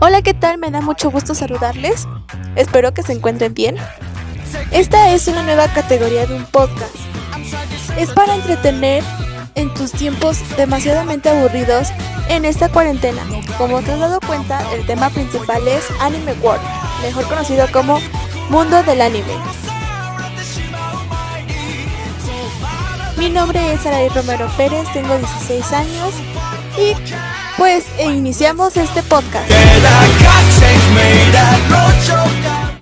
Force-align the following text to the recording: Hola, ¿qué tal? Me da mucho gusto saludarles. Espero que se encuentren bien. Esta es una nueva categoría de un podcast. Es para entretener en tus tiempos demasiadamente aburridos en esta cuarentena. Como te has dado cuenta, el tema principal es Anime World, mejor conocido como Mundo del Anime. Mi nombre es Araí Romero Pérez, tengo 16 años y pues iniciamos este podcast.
Hola, 0.00 0.22
¿qué 0.22 0.34
tal? 0.34 0.58
Me 0.58 0.70
da 0.70 0.80
mucho 0.80 1.10
gusto 1.10 1.34
saludarles. 1.34 2.06
Espero 2.56 2.94
que 2.94 3.02
se 3.02 3.12
encuentren 3.12 3.52
bien. 3.52 3.76
Esta 4.70 5.12
es 5.12 5.28
una 5.28 5.42
nueva 5.42 5.68
categoría 5.68 6.26
de 6.26 6.34
un 6.34 6.44
podcast. 6.46 6.94
Es 7.98 8.10
para 8.10 8.34
entretener 8.34 9.04
en 9.54 9.72
tus 9.74 9.92
tiempos 9.92 10.38
demasiadamente 10.56 11.28
aburridos 11.28 11.88
en 12.28 12.44
esta 12.44 12.70
cuarentena. 12.70 13.22
Como 13.58 13.82
te 13.82 13.92
has 13.92 14.00
dado 14.00 14.20
cuenta, 14.20 14.62
el 14.72 14.86
tema 14.86 15.10
principal 15.10 15.66
es 15.68 15.84
Anime 16.00 16.32
World, 16.42 16.62
mejor 17.02 17.24
conocido 17.28 17.66
como 17.72 18.00
Mundo 18.50 18.82
del 18.82 19.00
Anime. 19.00 19.63
Mi 23.16 23.30
nombre 23.30 23.72
es 23.72 23.86
Araí 23.86 24.08
Romero 24.08 24.48
Pérez, 24.56 24.86
tengo 24.92 25.16
16 25.16 25.72
años 25.72 26.14
y 26.76 26.94
pues 27.56 27.84
iniciamos 28.04 28.76
este 28.76 29.02
podcast. 29.04 29.48